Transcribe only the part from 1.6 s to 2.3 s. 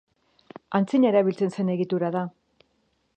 egitura da.